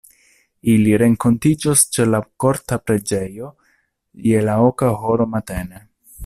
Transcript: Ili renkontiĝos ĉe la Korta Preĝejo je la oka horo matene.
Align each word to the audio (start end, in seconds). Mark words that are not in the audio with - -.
Ili 0.75 0.93
renkontiĝos 1.01 1.83
ĉe 1.97 2.07
la 2.13 2.21
Korta 2.45 2.79
Preĝejo 2.87 3.51
je 4.31 4.43
la 4.49 4.57
oka 4.71 4.91
horo 5.05 5.29
matene. 5.37 5.85